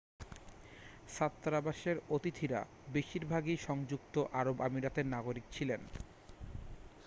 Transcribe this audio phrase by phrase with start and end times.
[1.09, 2.59] ছাত্রাবাসের অতিথিরা
[2.87, 5.81] বেশিরভাগই সংযুক্ত আরব আমিরাতের নাগরিক ছিলেন